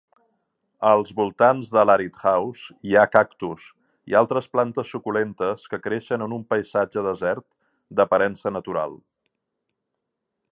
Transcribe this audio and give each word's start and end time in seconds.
Als 0.91 1.09
voltants 1.17 1.67
de 1.75 1.81
l'Arid 1.89 2.15
House 2.29 2.77
hi 2.91 2.95
ha 2.95 3.03
cactus 3.15 3.67
i 4.13 4.17
altres 4.21 4.49
plantes 4.55 4.89
suculentes 4.93 5.69
que 5.73 5.81
creixen 5.85 6.25
en 6.27 6.33
un 6.39 6.45
paisatge 6.55 7.03
desert 7.09 7.47
d'aparença 8.01 8.53
natural. 8.57 8.97